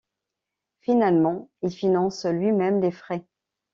Finalement 0.79 1.51
il 1.61 1.69
finance 1.69 2.25
lui-même 2.25 2.81
les 2.81 2.89
frais. 2.89 3.23